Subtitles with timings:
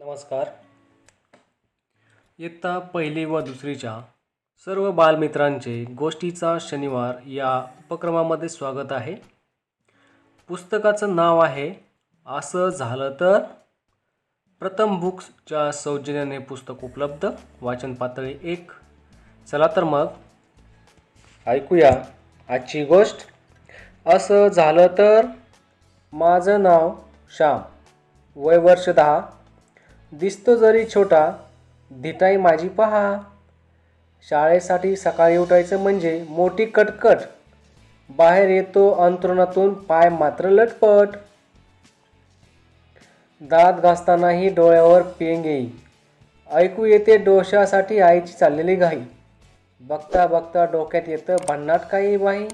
[0.00, 0.50] नमस्कार.
[2.38, 4.00] इयत्ता पहिली व दुसरीच्या
[4.64, 9.16] सर्व बालमित्रांचे गोष्टीचा शनिवार या उपक्रमामध्ये स्वागत आहे.
[10.48, 11.74] पुस्तकाचं नाव आहे
[12.26, 13.38] असं झालं तर?
[14.60, 17.26] प्रथम बुक्सच्या सौजन्याने पुस्तक उपलब्ध
[17.60, 18.70] वाचन पातळी एक.
[19.46, 20.06] चला तर मग.
[21.46, 22.02] ऐकूया
[22.48, 23.16] आजची गोष्ट.
[24.06, 25.26] असं झालं तर?
[26.12, 26.94] माझं नाव
[27.36, 27.60] श्याम.
[28.36, 29.37] वय वर्ष दहा.
[30.12, 31.30] दिसतो जरी छोटा
[31.90, 33.18] धिटाई माझी पहा.
[34.28, 37.18] शाळेसाठी सकाळी उठायचं म्हणजे मोठी कटकट.
[38.10, 41.08] बाहेर येतो अंतरुणातून पाय मात्र लटपट.
[43.40, 45.44] दात घासतानाही डोळ्यावर पेंग.
[45.44, 45.68] येई
[46.50, 49.00] ऐकू येते डोशासाठी आईची चाललेली घाई.
[49.80, 52.46] बघता बघता डोक्यात येतं भन्नाट काही बाई.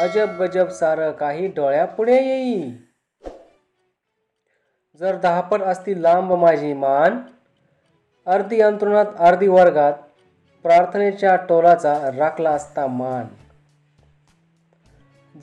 [0.00, 2.70] अजब गजब सारं काही डोळ्यापुढे येई.
[5.00, 7.18] जर दहापट असती लांब माझी मान
[8.26, 9.92] अर्धी अंतरुणात अर्धी वर्गात
[10.62, 13.26] प्रार्थनेच्या टोलाचा राखला असता मान.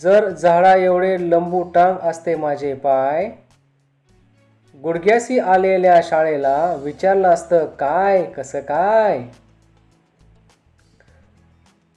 [0.01, 3.31] जर झाडा एवढे लंबू टांग असते माझे पाय
[4.83, 9.23] गुडघ्याशी आलेल्या शाळेला विचारलं असतं काय कसं काय?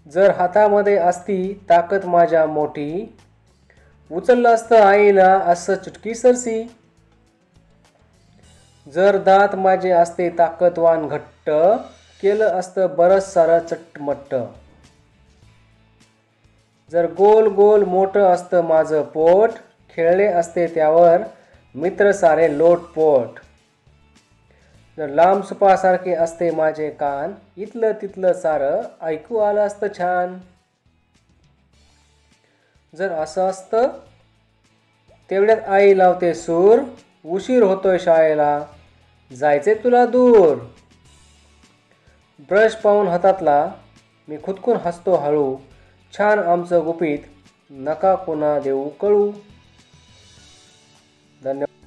[0.07, 3.17] जर हातामध्ये असती ताकद माझ्या मोठी
[4.11, 6.63] उचललं असतं आईला असं चुटकी सरसी
[8.95, 11.51] जर दात माझे असते ताकदवान घट्ट
[12.23, 14.35] केलं असतं बरंच सारं चटमट्ट
[16.93, 19.51] जर गोल गोल मोठं असतं माझं पोट
[19.97, 21.23] खेळले असते त्यावर
[21.75, 23.39] मित्र सारे लोटपोट.
[24.99, 30.39] जर लांब सुपासारखे असते माझे कान इथलं तिथलं सारं ऐकू आलं असतं छान.
[32.95, 33.89] जर असं असतं
[35.31, 36.79] तेवढ्यात आई लावते सूर
[37.25, 38.61] उशीर होतोय शाळेला.
[39.37, 40.57] जायचे तुला दूर.
[42.39, 43.71] ब्रश पाहून हातातला
[44.29, 45.57] मी खुदकून हसतो हळू.
[46.17, 47.19] छान आमचं गुपित
[47.71, 49.33] नका कोणा देऊ कळू.
[51.45, 51.78] धन्यवाद.